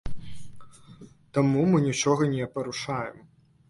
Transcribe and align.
Таму 1.37 1.67
мы 1.75 1.85
нічога 1.87 2.21
не 2.37 2.53
парушаем. 2.59 3.27